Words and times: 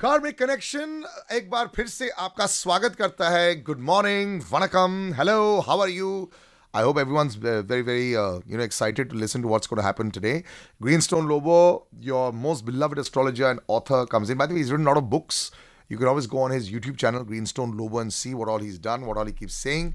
Karmic 0.00 0.38
connection 0.38 1.04
एक 1.36 1.48
बार 1.50 1.70
फिर 1.76 1.86
से 1.88 2.08
आपका 2.24 2.46
स्वागत 2.46 2.96
करता 2.96 3.28
है 3.30 3.54
good 3.62 3.78
morning 3.86 4.42
vanakkam 4.50 4.92
hello 5.18 5.38
how 5.68 5.80
are 5.82 5.88
you 5.88 6.10
everyone's 6.80 7.36
very, 7.44 7.82
very, 7.88 8.04
uh, 8.22 8.38
you 8.52 8.58
know, 8.60 8.66
excited 8.68 9.10
to 9.12 9.16
listen 9.22 9.44
to 9.46 9.50
what's 9.52 9.70
going 9.72 9.80
to 9.80 9.86
happen 9.86 10.12
today. 10.18 10.34
Greenstone 10.86 11.26
Lobo, 11.30 11.56
your 12.10 12.20
most 12.44 12.64
beloved 12.68 13.00
astrologer 13.04 13.48
and 13.50 13.64
author, 13.78 14.00
comes 14.14 14.30
in. 14.34 14.38
By 14.42 14.46
the 14.52 14.58
way, 14.58 14.62
he's 14.62 14.70
written 14.74 14.86
a 14.86 14.90
lot 14.90 15.00
of 15.02 15.08
books. 15.16 15.40
You 15.94 15.98
can 16.02 16.12
always 16.12 16.28
go 16.36 16.44
on 16.44 16.54
his 16.56 16.70
YouTube 16.76 17.00
channel, 17.04 17.26
Greenstone 17.32 17.74
Lobo, 17.80 18.02
and 18.04 18.16
see 18.18 18.34
what 18.42 18.54
all 18.54 18.66
he's 18.68 18.78
done, 18.86 19.08
what 19.10 19.22
all 19.22 19.32
he 19.32 19.36
keeps 19.40 19.58
saying. 19.66 19.90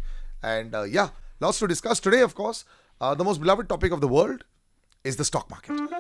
And 0.55 0.79
uh, 0.81 0.83
yeah, 0.97 1.13
lots 1.47 1.63
to 1.65 1.71
discuss 1.75 2.04
today. 2.09 2.21
Of 2.29 2.35
course, 2.41 2.65
uh, 2.99 3.13
the 3.23 3.29
most 3.31 3.45
beloved 3.47 3.73
topic 3.75 3.99
of 3.99 4.05
the 4.07 4.11
world 4.17 4.43
is 5.13 5.21
the 5.23 5.29
stock 5.31 5.49
market. 5.57 5.93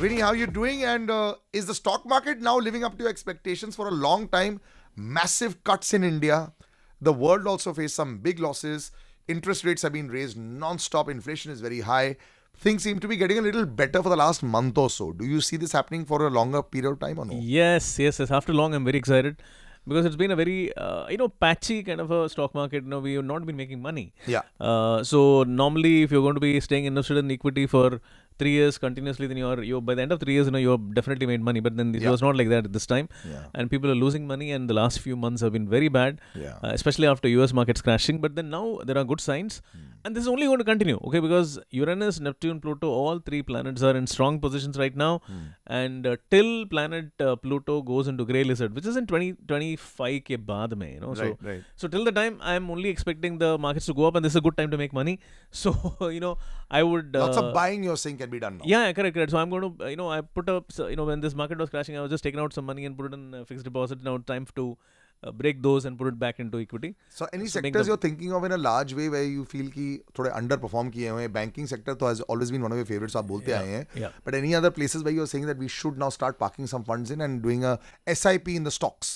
Vinny, 0.00 0.20
how 0.20 0.28
are 0.28 0.36
you 0.36 0.46
doing? 0.46 0.82
And 0.82 1.10
uh, 1.10 1.34
is 1.52 1.66
the 1.66 1.74
stock 1.74 2.06
market 2.06 2.40
now 2.40 2.56
living 2.56 2.84
up 2.84 2.96
to 2.96 3.02
your 3.02 3.10
expectations 3.10 3.76
for 3.76 3.86
a 3.86 3.90
long 3.90 4.28
time? 4.28 4.58
Massive 4.96 5.62
cuts 5.62 5.92
in 5.92 6.02
India. 6.02 6.54
The 7.02 7.12
world 7.12 7.46
also 7.46 7.74
faced 7.74 7.96
some 7.96 8.16
big 8.16 8.38
losses. 8.38 8.92
Interest 9.28 9.62
rates 9.62 9.82
have 9.82 9.92
been 9.92 10.08
raised 10.08 10.38
non-stop. 10.38 11.10
Inflation 11.10 11.52
is 11.52 11.60
very 11.60 11.80
high. 11.80 12.16
Things 12.56 12.82
seem 12.82 12.98
to 13.00 13.08
be 13.08 13.16
getting 13.18 13.36
a 13.36 13.42
little 13.42 13.66
better 13.66 14.02
for 14.02 14.08
the 14.08 14.16
last 14.16 14.42
month 14.42 14.78
or 14.78 14.88
so. 14.88 15.12
Do 15.12 15.26
you 15.26 15.42
see 15.42 15.58
this 15.58 15.72
happening 15.72 16.06
for 16.06 16.26
a 16.26 16.30
longer 16.30 16.62
period 16.62 16.92
of 16.92 17.00
time 17.00 17.18
or 17.18 17.26
no? 17.26 17.38
Yes, 17.38 17.98
yes, 17.98 18.20
yes. 18.20 18.30
After 18.30 18.54
long, 18.54 18.72
I'm 18.72 18.86
very 18.86 18.96
excited 18.96 19.36
because 19.86 20.04
it's 20.06 20.16
been 20.16 20.30
a 20.30 20.36
very 20.36 20.72
uh, 20.76 21.06
you 21.08 21.16
know 21.16 21.28
patchy 21.28 21.82
kind 21.82 22.00
of 22.00 22.10
a 22.10 22.28
stock 22.28 22.54
market. 22.54 22.84
You 22.84 22.90
know, 22.90 23.00
we 23.00 23.14
have 23.14 23.24
not 23.24 23.46
been 23.46 23.56
making 23.56 23.80
money. 23.82 24.12
Yeah. 24.26 24.42
Uh, 24.60 25.02
so 25.04 25.42
normally, 25.44 26.02
if 26.02 26.10
you're 26.12 26.22
going 26.22 26.34
to 26.34 26.40
be 26.48 26.60
staying 26.60 26.84
invested 26.84 27.16
in 27.18 27.30
equity 27.30 27.66
for 27.66 28.00
three 28.38 28.52
years 28.52 28.78
continuously, 28.78 29.26
then 29.26 29.36
you're 29.36 29.62
you 29.62 29.80
by 29.80 29.94
the 29.94 30.02
end 30.02 30.12
of 30.12 30.20
three 30.20 30.32
years, 30.34 30.46
you 30.46 30.52
know, 30.52 30.58
you've 30.58 30.94
definitely 30.94 31.26
made 31.26 31.42
money. 31.42 31.60
But 31.60 31.76
then 31.76 31.94
it 31.94 32.02
Yeah. 32.02 32.10
was 32.10 32.22
not 32.22 32.36
like 32.36 32.48
that 32.48 32.64
at 32.66 32.72
this 32.72 32.86
time, 32.86 33.08
Yeah. 33.32 33.44
and 33.54 33.70
people 33.70 33.90
are 33.90 33.98
losing 34.04 34.26
money. 34.26 34.50
And 34.52 34.68
the 34.70 34.74
last 34.74 35.00
few 35.00 35.16
months 35.24 35.42
have 35.42 35.52
been 35.52 35.68
very 35.68 35.88
bad, 35.88 36.20
Yeah. 36.34 36.54
uh, 36.64 36.70
especially 36.78 37.06
after 37.06 37.28
U.S. 37.36 37.52
markets 37.52 37.82
crashing. 37.82 38.20
But 38.26 38.36
then 38.36 38.48
now 38.50 38.78
there 38.84 38.96
are 38.96 39.04
good 39.04 39.20
signs, 39.20 39.60
Hmm. 39.72 39.89
And 40.04 40.16
this 40.16 40.22
is 40.22 40.28
only 40.28 40.46
going 40.46 40.58
to 40.58 40.64
continue, 40.64 40.98
okay? 41.06 41.20
Because 41.20 41.58
Uranus, 41.70 42.20
Neptune, 42.20 42.60
Pluto, 42.60 42.88
all 42.88 43.18
three 43.18 43.42
planets 43.42 43.82
are 43.82 43.96
in 43.96 44.06
strong 44.06 44.40
positions 44.40 44.78
right 44.78 44.96
now. 44.96 45.20
Mm. 45.30 45.54
And 45.66 46.06
uh, 46.06 46.16
till 46.30 46.66
planet 46.66 47.10
uh, 47.20 47.36
Pluto 47.36 47.82
goes 47.82 48.08
into 48.08 48.24
Grey 48.24 48.44
Lizard, 48.44 48.74
which 48.74 48.86
is 48.86 48.96
in 48.96 49.06
2025 49.06 50.20
ke 50.24 50.38
baad 50.50 50.76
mein, 50.76 50.94
you 50.94 51.00
know. 51.00 51.08
Right, 51.08 51.36
so, 51.40 51.48
right. 51.48 51.64
so 51.76 51.88
till 51.88 52.04
the 52.04 52.12
time, 52.12 52.38
I'm 52.40 52.70
only 52.70 52.88
expecting 52.88 53.38
the 53.38 53.58
markets 53.58 53.86
to 53.86 53.94
go 53.94 54.06
up, 54.06 54.14
and 54.14 54.24
this 54.24 54.32
is 54.32 54.36
a 54.36 54.40
good 54.40 54.56
time 54.56 54.70
to 54.70 54.78
make 54.78 54.92
money. 54.92 55.18
So, 55.52 55.72
you 56.08 56.20
know, 56.20 56.38
I 56.70 56.82
would. 56.82 57.14
Uh, 57.14 57.26
Lots 57.26 57.36
of 57.36 57.52
buying 57.52 57.82
you're 57.82 57.96
saying 57.96 58.18
can 58.18 58.30
be 58.30 58.38
done 58.38 58.58
now. 58.58 58.64
Yeah, 58.64 58.92
correct, 58.92 59.14
correct. 59.14 59.32
So 59.32 59.38
I'm 59.38 59.50
going 59.50 59.62
to, 59.62 59.84
uh, 59.84 59.88
you 59.88 59.96
know, 59.96 60.08
I 60.10 60.20
put 60.20 60.48
up, 60.48 60.72
you 60.78 60.96
know, 60.96 61.04
when 61.04 61.20
this 61.20 61.34
market 61.34 61.58
was 61.58 61.70
crashing, 61.70 61.96
I 61.96 62.00
was 62.00 62.10
just 62.10 62.22
taking 62.22 62.40
out 62.40 62.52
some 62.52 62.64
money 62.64 62.84
and 62.84 62.96
put 62.96 63.12
it 63.12 63.14
in 63.14 63.44
fixed 63.44 63.64
deposit. 63.64 64.02
Now 64.02 64.18
time 64.18 64.46
to 64.54 64.78
uh, 65.23 65.31
break 65.31 65.61
those 65.63 65.85
and 65.89 65.97
put 65.99 66.07
it 66.07 66.17
back 66.19 66.39
into 66.39 66.59
equity. 66.59 66.89
So 67.19 67.27
any 67.33 67.47
So 67.47 67.59
make 67.59 67.65
sectors 67.67 67.85
them- 67.85 67.87
you're 67.91 68.01
thinking 68.05 68.33
of 68.39 68.43
in 68.45 68.51
a 68.51 68.57
large 68.63 68.93
way 68.93 69.07
where 69.13 69.23
you 69.23 69.45
feel 69.53 69.69
कि 69.77 69.85
थोड़े 70.19 70.31
underperform 70.39 70.91
किए 70.91 71.09
हुए 71.09 71.21
हैं 71.21 71.31
banking 71.33 71.67
sector 71.67 71.93
तो 72.03 72.09
has 72.09 72.21
always 72.33 72.51
been 72.55 72.67
one 72.67 72.75
of 72.77 72.81
your 72.81 72.89
favorites 72.91 73.15
आप 73.15 73.25
बोलते 73.31 73.51
आए 73.51 73.67
हैं 73.67 73.85
yeah. 74.03 74.11
but 74.27 74.37
any 74.41 74.53
other 74.61 74.71
places 74.79 75.05
where 75.07 75.15
you're 75.19 75.31
saying 75.33 75.47
that 75.51 75.63
we 75.65 75.69
should 75.77 75.97
now 76.03 76.09
start 76.17 76.39
parking 76.43 76.69
some 76.73 76.85
funds 76.91 77.15
in 77.17 77.25
and 77.27 77.41
doing 77.47 77.65
a 77.71 77.77
SIP 78.23 78.51
in 78.55 78.69
the 78.69 78.75
stocks 78.79 79.15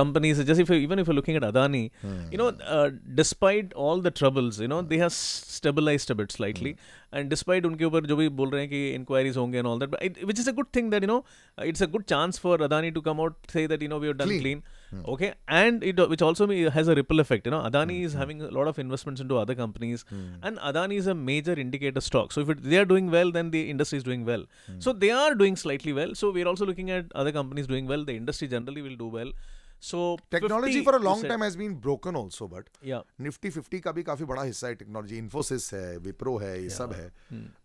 companies 0.00 0.42
just 0.50 0.60
if 0.64 0.70
you, 0.72 0.76
even 0.86 0.98
if 1.00 1.06
you're 1.06 1.18
looking 1.20 1.38
at 1.40 1.46
Adani 1.50 1.84
mm. 2.04 2.32
you 2.32 2.38
know 2.42 2.48
uh, 2.76 2.90
despite 3.20 3.72
all 3.84 4.00
the 4.06 4.12
troubles 4.20 4.60
you 4.64 4.70
know 4.72 4.80
they 4.92 5.00
have 5.04 5.12
stabilized 5.12 6.10
a 6.14 6.16
bit 6.20 6.32
slightly. 6.38 6.72
Mm. 6.74 7.18
and 7.18 7.30
despite 7.34 7.66
unke 7.68 7.84
upar 7.88 8.00
jo 8.12 8.16
bhi 8.20 8.28
bol 8.38 8.50
rahe 8.54 8.62
hain 8.64 8.72
ki 8.74 8.80
inquiries 9.00 9.36
honge 9.42 9.58
and 9.60 9.68
all 9.72 9.78
that 9.82 9.92
but 9.94 10.02
it, 10.08 10.16
which 10.30 10.40
is 10.44 10.48
a 10.52 10.56
good 10.58 10.70
thing 10.78 10.88
that 10.94 11.06
you 11.06 11.10
know 11.12 11.20
uh, 11.58 11.64
it's 11.70 11.84
a 11.88 11.90
good 11.94 12.06
chance 12.14 12.42
for 12.46 12.56
Adani 12.68 12.90
to 12.96 13.02
come 13.08 13.20
out 13.26 13.54
say 13.56 13.66
that 13.72 13.86
you 13.86 13.90
know 13.92 14.00
we 14.04 14.10
have 14.12 14.18
done 14.22 14.32
clean, 14.32 14.42
clean. 14.46 14.62
Mm. 14.94 15.08
okay? 15.08 15.34
And 15.48 15.82
it 15.82 15.98
which 16.08 16.22
also 16.22 16.46
has 16.70 16.88
a 16.88 16.94
ripple 16.94 17.20
effect 17.20 17.46
you 17.46 17.50
know. 17.50 17.60
Adani 17.60 17.98
hmm. 17.98 18.04
is 18.04 18.12
hmm. 18.12 18.18
having 18.18 18.42
a 18.42 18.50
lot 18.58 18.68
of 18.68 18.78
investments 18.78 19.20
into 19.20 19.36
other 19.36 19.54
companies. 19.54 20.04
Hmm. 20.08 20.26
And 20.42 20.58
Adani 20.58 20.96
is 20.96 21.06
a 21.06 21.14
major 21.14 21.54
indicator 21.64 22.00
stock. 22.00 22.32
So 22.32 22.40
if 22.42 22.50
it, 22.50 22.62
they 22.62 22.78
are 22.78 22.84
doing 22.84 23.10
well 23.10 23.32
then 23.32 23.50
the 23.50 23.68
industry 23.70 23.98
is 23.98 24.04
doing 24.04 24.24
well. 24.24 24.44
So 24.78 24.92
they 24.92 25.10
are 25.10 25.34
doing 25.34 25.56
slightly 25.56 25.92
well. 25.92 26.14
So 26.14 26.30
we 26.30 26.42
are 26.42 26.48
also 26.48 26.66
looking 26.66 26.90
at 26.90 27.06
other 27.14 27.32
companies 27.32 27.66
doing 27.66 27.86
well. 27.86 28.04
The 28.04 28.16
industry 28.16 28.48
generally 28.48 28.82
will 28.82 28.96
do 28.96 29.06
well. 29.06 29.32
So 29.82 30.18
technology 30.30 30.72
50 30.72 30.84
for 30.84 30.94
a 30.94 30.98
long 30.98 31.04
long 31.04 31.20
has 31.20 31.28
time 31.28 31.42
has 31.42 31.58
been 31.58 31.74
broken 31.74 32.16
also 32.16 32.48
but 32.48 32.64
Yeah. 32.88 33.00
Nifty 33.20 33.50
50 33.50 33.80
का 33.80 33.92
भी 33.92 34.02
काफ़ी 34.02 34.24
बड़ा 34.24 34.42
हिस्सा 34.42 34.66
है 34.66 34.74
technology 34.74 35.18
Infosys 35.18 35.74
है 35.74 35.98
विप्रो 35.98 36.36
है 36.36 36.62
ये 36.62 36.70
सब 36.70 36.92
है। 36.92 37.12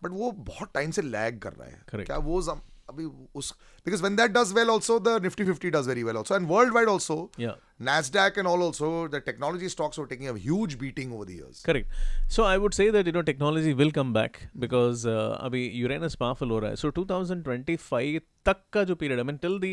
बट 0.04 0.10
वो 0.12 0.32
बहुत 0.32 0.72
टाइम 0.74 0.92
से 0.92 1.02
लैग 1.02 1.40
कर 1.40 1.54
रहा 1.54 1.68
है। 1.68 1.82
Correct. 1.82 2.06
क्या 2.06 2.18
वो 2.18 2.42
अभी 2.91 3.05
उस 3.39 3.53
because 3.87 4.01
when 4.01 4.17
that 4.17 4.31
does 4.31 4.53
well 4.57 4.71
also 4.71 4.99
the 5.07 5.23
Nifty 5.23 5.45
50 5.45 5.71
does 5.77 5.89
very 5.89 6.03
well 6.03 6.17
also 6.17 6.35
and 6.37 6.49
world 6.51 6.75
wide 6.75 6.89
also 6.89 7.17
Yeah. 7.45 7.57
Nasdaq 7.87 8.37
and 8.41 8.49
all 8.51 8.63
also 8.67 8.91
the 9.15 9.19
technology 9.25 9.69
stocks 9.73 9.99
were 10.01 10.07
taking 10.11 10.29
a 10.29 10.35
huge 10.45 10.77
beating 10.83 11.11
over 11.17 11.25
the 11.31 11.35
years. 11.41 11.59
Correct. 11.65 11.97
So 12.37 12.45
I 12.51 12.55
would 12.63 12.77
say 12.77 12.87
that 12.95 13.11
you 13.11 13.15
know 13.17 13.23
technology 13.31 13.75
will 13.81 13.91
come 13.99 14.13
back 14.19 14.39
because 14.63 15.03
uh, 15.15 15.17
अभी 15.49 15.65
Uranus 15.81 16.17
powerful 16.23 16.51
हो 16.51 16.59
रहा 16.59 16.71
है. 16.71 16.77
So 16.83 16.91
2025 17.01 18.21
तक 18.47 18.63
का 18.73 18.85
जो 18.91 18.97
period, 19.03 19.21
I 19.21 19.27
mean 19.31 19.41
till 19.45 19.59
the 19.67 19.73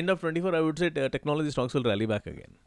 end 0.00 0.14
of 0.14 0.24
24, 0.24 0.54
I 0.54 0.64
would 0.68 0.82
say 0.84 0.90
uh, 1.04 1.08
technology 1.16 1.54
stocks 1.56 1.78
will 1.78 1.86
rally 1.90 2.10
back 2.14 2.26
again. 2.32 2.58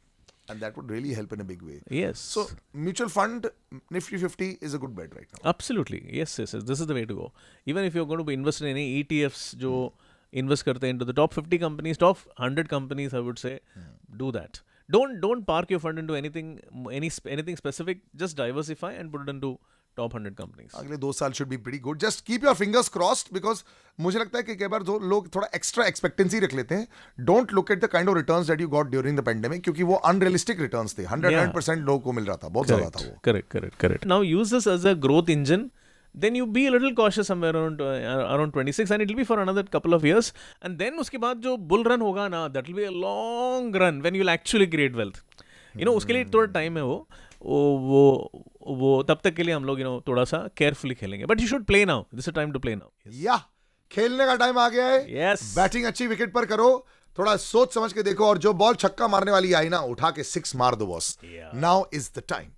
and 0.49 0.61
that 0.61 0.77
would 0.77 0.91
really 0.91 1.13
help 1.15 1.33
in 1.33 1.41
a 1.41 1.45
big 1.45 1.63
way. 1.63 1.81
Yes. 1.89 2.19
So 2.19 2.47
mutual 2.73 3.09
fund 3.09 3.51
Nifty 3.91 4.17
50 4.17 4.59
is 4.61 4.75
a 4.75 4.79
good 4.79 4.95
bet 4.95 5.15
right 5.15 5.27
now. 5.33 5.49
Absolutely. 5.49 6.05
Yes, 6.13 6.39
yes, 6.39 6.55
yes. 6.55 6.65
This 6.65 6.81
is 6.81 6.87
the 6.87 6.95
way 6.95 7.05
to 7.05 7.15
go. 7.15 7.33
Even 7.67 7.85
if 7.85 7.95
you're 7.95 8.07
going 8.07 8.19
to 8.19 8.25
be 8.25 8.35
investing 8.35 8.69
in 8.69 8.77
any 8.77 9.05
ETFs, 9.05 9.57
jo 9.57 9.89
hmm. 9.89 10.39
invest 10.43 10.65
karte 10.65 10.85
into 10.85 11.05
the 11.05 11.13
top 11.13 11.33
50 11.35 11.59
companies, 11.59 11.99
top 11.99 12.19
100 12.37 12.69
companies, 12.69 13.15
I 13.15 13.21
would 13.21 13.39
say, 13.39 13.61
hmm. 13.75 14.17
do 14.17 14.33
that. 14.33 14.61
Don't 14.91 15.21
don't 15.21 15.47
park 15.47 15.71
your 15.71 15.79
fund 15.81 15.99
into 15.99 16.15
anything 16.15 16.49
any 16.91 17.11
anything 17.27 17.57
specific. 17.57 18.01
Just 18.17 18.37
diversify 18.37 18.93
and 18.93 19.13
put 19.13 19.23
it 19.23 19.31
into 19.31 19.59
top 19.97 20.15
100 20.19 20.37
companies. 20.41 20.75
अगले 20.75 20.97
दो 20.97 21.13
साल 21.13 21.33
should 21.39 21.51
be 21.53 21.59
pretty 21.67 21.81
good. 21.87 22.01
Just 22.05 22.25
keep 22.31 22.47
your 22.49 22.55
fingers 22.61 22.91
crossed 22.97 23.33
because 23.39 23.65
मुझे 24.01 24.19
लगता 24.19 24.39
है 24.39 24.45
कि 24.45 24.55
कई 24.57 24.67
बार 24.75 24.83
जो 24.83 24.99
लोग 25.09 25.35
थोड़ा 25.35 25.49
एक्स्ट्रा 25.55 25.87
एक्सपेक्टेंसी 25.87 26.39
रख 26.41 26.55
लेते 26.55 26.75
हैं 26.75 27.25
don't 27.31 27.53
look 27.53 27.71
at 27.71 27.85
the 27.85 27.89
kind 27.93 28.09
of 28.09 28.17
returns 28.17 28.47
that 28.47 28.61
you 28.61 28.69
got 28.69 28.91
during 28.91 29.19
the 29.19 29.25
pandemic 29.25 29.63
क्योंकि 29.65 29.83
वो 29.91 29.95
अनरियलिस्टिक 30.11 30.61
रिटर्न्स 30.61 30.99
थे 30.99 31.05
100 31.07 31.53
परसेंट 31.55 31.85
लोगों 31.85 31.99
को 32.01 32.13
मिल 32.13 32.25
रहा 32.25 32.37
था 32.45 32.49
बहुत 32.49 32.67
ज़्यादा 32.67 32.89
था 32.91 33.05
वो 33.05 33.15
correct, 33.29 33.49
correct, 33.57 33.79
correct. 33.85 34.11
Now 34.15 34.21
use 34.33 34.57
this 34.57 34.69
as 34.75 34.91
a 34.93 34.95
growth 35.07 35.33
engine. 35.37 35.71
Then 36.15 36.35
you 36.35 36.47
be 36.47 36.63
a 36.67 36.71
little 36.71 36.95
cautious 36.95 37.29
somewhere 37.31 37.57
around 37.59 37.81
uh, 37.81 37.93
around 38.33 38.53
26, 38.53 38.91
and 38.91 39.03
it 39.03 39.09
will 39.09 39.17
be 39.17 39.25
for 39.25 39.39
another 39.41 39.63
couple 39.77 39.95
of 39.95 40.03
years. 40.05 40.33
And 40.63 40.79
then 40.79 40.99
उसके 41.01 41.19
बाद 41.19 41.41
जो 41.43 41.57
bull 41.71 41.85
run 41.85 42.03
होगा 42.03 42.27
ना, 42.29 42.43
that 42.53 42.69
will 42.69 42.81
be 42.81 42.85
a 42.85 42.97
long 43.05 43.71
run 43.83 44.03
when 44.07 44.19
you'll 44.19 44.33
actually 44.33 44.67
create 44.75 44.99
wealth. 45.03 45.23
You 45.75 45.87
know, 45.89 45.95
उसके 45.97 46.13
लिए 46.13 46.25
थोड़ा 46.35 46.53
time 46.53 46.77
है 46.77 46.85
वो 46.85 46.99
वो 47.45 47.61
वो 47.89 48.45
वो 48.79 49.03
तब 49.03 49.21
तक 49.25 49.35
के 49.35 49.43
लिए 49.43 49.55
हम 49.55 49.65
लोग 49.65 49.81
यू 49.81 49.85
नो 49.85 50.01
थोड़ा 50.09 50.25
सा 50.25 50.39
केयरफुली 50.57 50.95
खेलेंगे 50.95 51.27
but 51.27 51.41
you 51.41 51.47
should 51.49 51.65
play 51.65 51.85
now 51.85 52.05
this 52.15 52.29
time 52.29 52.53
to 52.53 52.59
play 52.59 52.75
now 52.77 53.11
या 53.23 53.37
खेलने 53.91 54.27
का 54.27 54.35
टाइम 54.37 54.59
आ 54.59 54.69
गया 54.69 54.87
है। 54.87 55.01
Yes. 55.07 55.43
बैटिंग 55.57 55.85
अच्छी 55.85 56.07
विकेट 56.07 56.33
पर 56.35 56.45
करो। 56.47 56.69
थोड़ा 57.19 57.37
सोच 57.37 57.75
समझ 57.75 57.93
के 57.93 58.03
देखो 58.03 58.27
और 58.27 58.39
जो 58.39 58.53
बॉल 58.61 58.75
छक्का 58.75 59.09
मारने 59.09 59.33
वाली 59.33 59.53
आई 59.53 59.69
ना 59.69 59.79
उठा 59.95 60.11
के 60.11 60.23
सिक्स 60.25 60.55
मार 60.57 60.75
दो 60.75 60.87
boss 60.87 61.19
now 61.55 61.85
is 61.95 62.11
the 62.19 62.23
time 62.29 62.51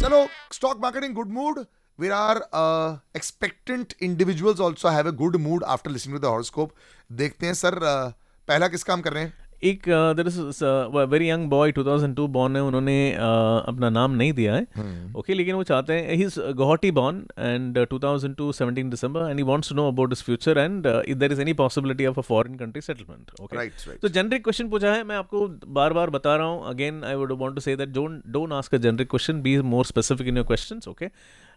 चलो 0.00 0.26
stock 0.52 0.80
marketing 0.82 1.14
good 1.14 1.32
good 1.38 1.64
we 1.98 2.10
are 2.10 2.46
uh, 2.52 2.96
expectant 3.14 3.94
individuals 4.00 4.60
also 4.60 4.88
have 4.88 5.06
a 5.06 5.16
good 5.24 5.40
mood 5.48 5.64
after 5.66 5.90
listening 5.90 6.16
to 6.16 6.24
the 6.24 6.32
horoscope. 6.34 6.72
देखते 7.10 7.46
हैं 7.46 7.54
सर 7.54 7.78
uh, 7.90 8.12
पहला 8.48 8.68
किस 8.68 8.84
काम 8.84 9.00
कर 9.00 9.12
रहे 9.12 9.22
हैं 9.24 9.32
एक 9.64 9.88
there 10.16 10.26
is 10.26 10.64
very 11.12 11.28
young 11.30 11.48
boy 11.50 11.72
2002 11.72 12.26
born 12.34 12.56
है 12.56 12.62
उन्होंने 12.62 12.94
uh, 13.12 13.68
अपना 13.68 13.88
नाम 13.90 14.10
नहीं 14.16 14.32
दिया 14.32 14.54
है। 14.54 14.62
Okay 14.62 14.82
hmm. 14.82 15.16
okay, 15.20 15.36
लेकिन 15.36 15.54
वो 15.54 15.62
चाहते 15.70 15.92
हैं 15.92 16.14
ही 16.16 16.24
is 16.24 16.38
Guwahati 16.40 16.90
born 16.98 17.16
and 17.38 17.78
2002 17.94 18.50
17 18.58 18.90
December 18.90 19.28
and 19.30 19.38
he 19.38 19.44
wants 19.48 19.68
to 19.68 19.74
know 19.74 19.88
about 19.88 20.12
his 20.12 20.22
future 20.24 20.58
and 20.58 20.86
if 20.86 21.18
there 21.18 21.32
is 21.32 21.40
any 21.40 21.52
possibility 21.62 22.06
of 22.06 22.18
a 22.18 22.22
foreign 22.28 22.54
country 22.58 22.82
settlement 22.82 23.30
okay. 23.40 23.96
तो 23.96 24.08
जेनरिक 24.08 24.44
क्वेश्चन 24.44 24.68
पूछा 24.70 24.92
है 24.94 25.02
मैं 25.04 25.16
आपको 25.16 25.46
बार 25.80 25.92
बार 25.92 26.10
बता 26.10 26.36
रहा 26.36 26.46
हूँ। 26.46 26.68
Again 26.70 27.02
I 27.04 27.14
would 27.14 27.32
want 27.40 27.54
to 27.54 27.60
say 27.60 27.76
that 27.76 27.88
don't 27.98 28.22
don't 28.32 28.52
ask 28.60 28.74
a 28.74 28.78
generic 28.86 29.10
question 29.10 29.42
be 29.42 29.58
more 29.74 29.84
specific 29.84 30.28
in 30.28 30.36
your 30.36 30.46
question 30.46 30.80
okay 30.90 31.10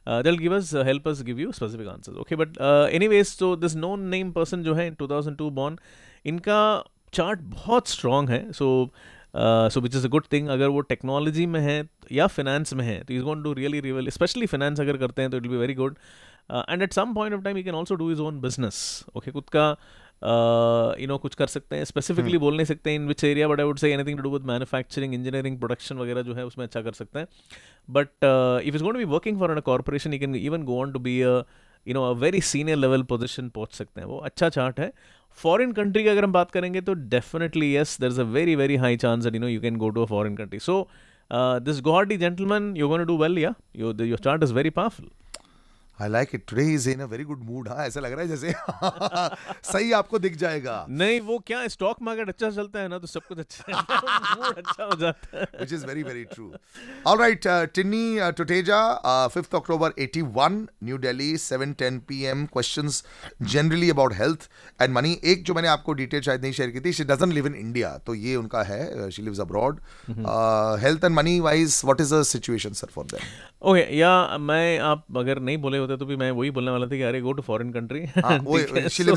they'll 0.06 0.38
give 0.38 0.52
us 0.52 0.74
uh, 0.74 0.84
help 0.84 1.08
us 1.08 1.22
give 1.22 1.40
you 1.40 1.52
specific 1.54 1.88
answers 1.88 2.18
okay? 2.18 2.36
But 2.36 2.60
uh, 2.60 2.88
anyways 2.92 3.30
so 3.30 3.56
this 3.56 3.76
known 3.76 4.10
name 4.10 4.34
person 4.34 4.64
जो 4.64 4.74
है 4.74 4.88
in 4.88 4.96
2002 4.98 5.52
born 5.52 5.78
इनका 6.26 6.62
chart 7.14 7.40
बहुत 7.40 7.88
strong 7.88 8.30
है 8.30 8.52
so 8.52 8.68
so 9.36 9.82
which 9.82 9.96
is 9.96 10.06
a 10.06 10.10
good 10.10 10.26
thing 10.34 10.48
अगर 10.50 10.68
वो 10.68 10.82
technology 10.82 11.46
में 11.46 11.60
है 11.60 11.84
या 12.12 12.28
फिनेंस 12.28 12.74
में 12.74 12.84
है 12.86 13.00
तो 13.04 13.14
is 13.14 13.24
gone 13.24 13.44
to 13.44 13.54
really 13.54 13.80
reveal 13.80 14.10
especially 14.10 14.46
finance 14.48 14.80
अगर 14.80 14.98
करते 14.98 15.22
हैं 15.22 15.32
तो 15.32 15.38
it 15.38 15.48
be 15.48 15.58
very 15.58 15.74
good 15.74 15.96
and 16.52 16.82
at 16.82 16.94
some 16.94 17.14
point 17.14 17.36
of 17.36 17.44
time 17.44 17.58
you 17.58 17.64
can 17.64 17.76
also 17.76 17.96
do 17.96 18.12
is 18.12 18.22
own 18.22 18.40
business 18.42 19.06
okay 19.18 19.32
खुद 19.32 19.50
का 19.50 19.76
यू 20.24 21.08
नो 21.08 21.18
कुछ 21.18 21.36
कर 21.36 21.48
सकते 21.48 21.76
हैं 21.76 21.86
स्पेसिफिकली 21.86 22.38
बोल 22.38 22.56
नहीं 22.56 22.66
सकते 22.66 22.96
in 22.96 23.08
which 23.08 23.24
area 23.24 23.48
but 23.48 23.60
I 23.60 23.66
would 23.66 23.78
say 23.78 23.94
anything 23.94 24.18
to 24.18 24.24
do 24.24 24.30
with 24.30 24.44
manufacturing 24.48 25.14
engineering 25.14 25.58
production 25.60 25.98
वगैरह 25.98 26.22
जो 26.22 26.34
है 26.34 26.46
उसमें 26.46 26.66
अच्छा 26.66 26.82
कर 26.82 26.92
सकते 26.94 27.20
हैं। 27.20 27.28
But 27.90 28.08
if 28.68 28.76
is 28.76 28.84
going 28.84 28.94
to 28.94 29.00
be 29.00 29.12
working 29.14 29.40
for 29.40 29.52
a 29.52 29.60
corporation 29.62 30.14
you 30.14 30.20
can 30.20 30.36
even 30.36 30.64
go 30.64 30.80
on 30.82 30.92
to 30.92 31.00
be 31.00 31.20
a 31.22 31.42
you 31.88 31.94
know 31.94 32.04
a 32.04 32.14
very 32.18 32.42
senior 32.44 32.78
level 32.78 33.04
position 33.06 33.50
पहुँच 33.50 33.74
सकते 33.74 34.02
हैं। 34.02 34.08
वो 34.08 34.18
अच्छा 34.20 34.50
चार्ट 34.50 34.80
है। 34.80 34.92
फॉरेन 35.40 35.72
कंट्री 35.72 36.04
की 36.04 36.10
अगर 36.10 36.24
हम 36.24 36.32
बात 36.32 36.52
करेंगे 36.52 36.82
तो 36.82 36.94
definitely 37.14 37.72
yes 37.74 37.98
there 38.02 38.10
is 38.10 38.20
a 38.22 38.24
very 38.34 38.56
very 38.56 38.76
high 38.78 38.98
chance 38.98 39.24
that 39.24 39.36
you 39.36 39.42
know 39.42 39.48
you 39.48 39.62
can 39.62 39.78
go 39.78 39.90
to 39.90 40.02
a 40.02 40.06
foreign 40.06 40.36
country 40.36 40.60
so 40.60 40.76
this 41.32 41.82
Guwahati 41.82 42.18
gentleman 42.18 42.76
you 42.78 42.88
gone 42.88 43.06
do 43.06 43.18
well 43.18 43.38
या 43.38 43.54
your 43.78 44.18
chart 44.20 44.44
is 44.44 44.54
very 44.54 44.70
powerful 44.72 45.10
I 46.00 46.10
like 46.10 46.30
it 46.34 46.44
today 46.50 46.64
is 46.74 46.90
in 46.90 47.00
a 47.00 47.06
very 47.06 47.24
good 47.24 47.44
mood 47.44 47.68
हाँ 47.70 47.86
ऐसा 47.88 48.00
लग 48.00 48.12
रहा 48.12 48.22
है 48.22 48.28
जैसे 48.28 48.54
सही 49.72 49.92
आपको 49.92 50.20
दिख 50.20 50.36
जाएगा। 50.38 50.86
नहीं 50.90 51.20
वो 51.22 51.38
क्या 51.48 51.68
स्टॉक 51.68 52.02
मार्केट 52.02 52.30
अच्छा 52.30 52.50
चलता 52.50 52.80
है 52.80 52.88
ना 52.88 52.98
तो 53.00 53.08
सब 53.08 53.22
कुछ 53.28 53.40
अच्छा 53.40 53.64
है 53.68 53.82
तो 53.84 54.52
अच्छा 54.52 54.84
हो 54.84 54.96
जाता 54.96 55.38
है। 55.38 55.44
Which 55.56 55.74
is 55.74 55.86
very 55.86 56.04
very 56.04 56.24
true 56.24 56.52
alright 57.08 57.48
Tini 57.76 58.32
Tuteja 58.38 58.80
5th 59.36 59.56
October 59.56 59.94
81 60.00 60.58
new 60.84 60.98
Delhi 60.98 61.36
7:10 61.38 62.00
PM 62.08 62.46
questions 62.46 63.04
generally 63.42 63.90
about 63.90 64.14
health 64.14 64.50
and 64.82 64.94
money 64.94 65.18
एक 65.26 65.44
जो 65.44 65.54
मैंने 65.54 65.68
आपको 65.68 65.94
डिटेल 65.94 66.22
शायद 66.22 66.42
नहीं 66.42 66.54
शेयर 66.54 66.70
की 66.70 66.80
थी 66.80 66.94
she 66.94 67.04
doesn't 67.04 67.34
live 67.34 67.48
in 67.48 67.56
India 67.56 67.98
तो 68.08 68.16
ये 68.16 68.36
उनका 68.36 68.64
है 68.64 69.10
she 69.12 69.22
lives 69.22 69.40
abroad 69.40 69.80
health 70.82 71.04
and 71.04 71.16
money 71.16 71.40
wise 71.40 71.82
what 71.86 72.02
is 72.02 72.16
the 72.16 72.24
situation 72.24 72.74
sir 72.82 72.88
for 72.96 73.06
them 73.06 73.70
okay 73.72 73.88
या 73.98 74.38
मैं 74.42 74.80
आप 74.90 75.06
अगर 75.18 75.40
नहीं 75.40 75.58
बोले 75.58 75.80
होते 75.82 75.98
तो 75.98 76.06
भी 76.06 76.16
मैं 76.16 76.32
वही 76.32 76.52
बोलने 76.52 76.72
वाला 76.72 76.86
था 76.86 76.96
कि 76.96 77.02
अरे 77.02 77.22
go 77.22 77.32
to 77.32 77.42
foreign 77.42 77.72
country 77.72 78.02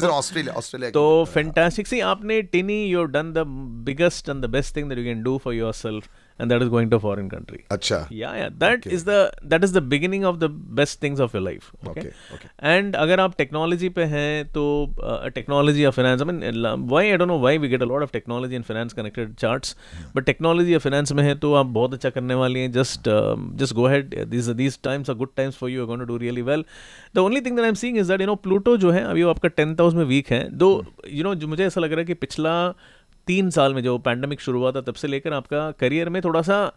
Australia 0.08 0.90
तो 0.90 1.24
फैंटास्टिक 1.34 1.86
सी 1.86 2.00
आपने 2.10 2.40
Tini 2.52 2.82
you 2.84 3.04
done 3.16 3.32
the 3.32 3.44
biggest 3.86 4.28
and 4.28 4.44
the 4.44 4.50
best 4.50 4.76
thing 4.76 4.88
that 4.88 4.98
you 4.98 5.04
can 5.04 5.22
do 5.22 5.38
for 5.38 5.54
yourself 5.54 6.08
and 6.38 6.50
that 6.50 6.62
is 6.64 6.70
going 6.70 6.88
to 6.92 6.96
a 6.96 7.02
foreign 7.02 7.26
country. 7.32 7.58
अच्छा 7.70 7.98
yeah 8.20 8.36
yeah. 8.38 8.48
That 8.62 8.86
is 8.94 9.02
the 9.08 9.18
that 9.50 9.64
is 9.66 9.74
the 9.74 9.82
beginning 9.90 10.24
of 10.30 10.38
the 10.38 10.48
best 10.78 11.00
things 11.04 11.20
of 11.26 11.34
your 11.36 11.42
life 11.42 11.66
okay, 11.74 11.92
Okay, 11.92 12.12
okay. 12.36 12.48
and 12.70 12.96
अगर 12.96 13.20
आप 13.20 13.36
technology 13.38 13.88
पे 13.98 14.04
हैं 14.14 14.44
तो 14.52 14.64
technology 15.34 15.84
या 15.84 15.90
finance 15.98 16.22
I 16.22 16.32
mean 16.32 16.66
why 16.90 17.10
I 17.10 17.16
don't 17.16 17.28
know 17.28 17.38
why 17.40 17.58
we 17.58 17.68
get 17.68 17.82
a 17.82 17.86
lot 17.86 18.02
of 18.02 18.12
technology 18.12 18.54
and 18.54 18.64
finance 18.64 18.92
connected 18.92 19.34
charts 19.44 19.76
but 20.16 20.24
technology 20.24 20.72
या 20.74 20.78
finance 20.86 21.12
में 21.12 21.22
है 21.24 21.34
तो 21.44 21.52
आप 21.54 21.66
बहुत 21.78 21.94
अच्छा 21.94 22.10
करने 22.10 22.34
वाली 22.42 22.60
हैं 22.60 22.72
just 22.72 23.08
just 23.62 23.74
go 23.74 23.86
head 23.88 24.14
these 24.30 24.48
these 24.62 24.78
times 24.84 25.10
are 25.10 25.16
good 25.16 25.34
times 25.36 25.56
for 25.56 25.70
you 25.70 25.80
are 25.80 25.86
going 25.86 26.02
to 26.02 26.06
do 26.06 26.16
really 26.24 26.42
well 26.42 26.64
the 27.14 27.18
only 27.18 27.40
thing 27.40 27.56
that 27.56 27.64
I 27.64 27.68
am 27.68 27.74
seeing 27.84 27.98
is 27.98 28.08
that 28.12 28.20
you 28.20 28.26
know 28.26 28.34
Pluto 28.48 28.76
जो 28.76 28.90
है 28.90 29.04
अभी 29.10 29.22
वो 29.22 29.30
आपका 29.30 29.48
टेंथ 29.48 29.80
हाउस 29.80 29.94
में 29.94 30.04
week 30.04 30.32
है. 30.32 30.42
दो 30.56 30.84
you 31.08 31.24
know 31.24 31.34
मुझे 31.48 31.64
ऐसा 31.66 31.80
लग 31.80 31.90
रहा 31.90 32.00
है 32.00 32.04
कि 32.04 32.14
पिछला 32.26 32.52
तीन 33.26 33.50
साल 33.50 33.74
में 33.74 33.82
जो 33.82 33.98
पैंडमिक 33.98 34.40
शुरू 34.40 34.58
हुआ 34.58 34.72
था 34.72 34.80
तब 34.80 34.94
से 34.94 35.08
लेकर 35.08 35.32
आपका 35.32 35.70
करियर 35.70 36.08
में 36.08 36.22
थोड़ा 36.22 36.42
सा 36.42 36.72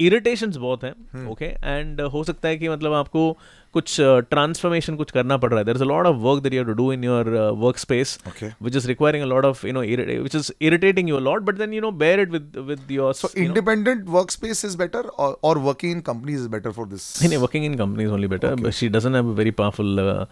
इरिटेशंस 0.00 0.56
बहुत 0.56 0.84
हैं 0.84 1.26
ओके 1.28 1.44
एंड 1.44 2.00
हो 2.00 2.24
सकता 2.24 2.48
है 2.48 2.56
कि 2.56 2.68
मतलब 2.68 2.92
आपको 2.92 3.38
कुछ 3.72 3.96
ट्रांसफॉर्मेशन 4.00 4.92
uh, 4.92 4.98
कुछ 4.98 5.10
करना 5.10 5.36
पड़ 5.36 5.50
रहा 5.50 5.58
है। 5.58 5.64
There 5.64 5.74
is 5.74 5.82
a 5.82 5.86
of 5.86 6.16
work 6.16 6.42
that 6.42 6.54
you 6.54 6.64
to 6.64 6.72
do 6.72 6.92
in 6.92 7.04
your 7.04 7.30
work 7.56 7.78
space 7.78 8.18
which 8.62 8.76
is 8.76 8.88
requiring 8.88 9.30
a 9.30 9.34
of 9.34 9.66
you 9.66 9.72
know 9.72 9.80
which 10.22 10.34
is 10.34 10.52
irritating 10.62 11.08
your 11.08 11.20
lot 11.20 11.42
but 11.42 11.54
then 11.54 11.72
you 11.72 11.80
know 11.80 11.90
bear 11.90 12.20
it 12.20 12.30
with 12.30 12.52
with 12.58 12.90
your 12.90 13.14
so 13.14 13.30
independent 13.36 14.04
work 14.08 14.30
space 14.30 14.64
is 14.64 14.78
better 14.78 14.98
और 14.98 15.58
working 15.58 15.92
in 15.92 16.00
companies 16.00 16.40
is 16.40 16.48
better 16.48 16.70
for 16.70 16.86
this 16.86 17.22
नहीं 17.22 17.36
working 17.36 17.64
in 17.64 17.74
companies 17.74 18.10
only 18.10 18.26
better 18.26 18.70
she 18.70 18.88
doesn't 18.88 19.14
have 19.14 19.24
very 19.24 19.50
powerful 19.50 20.26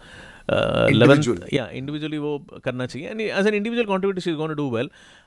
Uh, 0.49 1.53
या 1.53 1.69
individually 1.73 2.17
वो 2.17 2.45
करना 2.63 2.85
चाहिए. 2.85 3.09